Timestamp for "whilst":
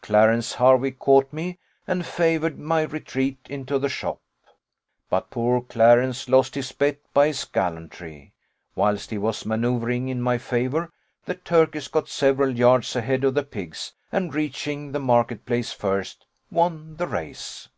8.76-9.10